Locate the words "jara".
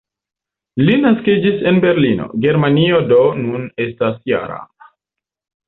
4.33-4.61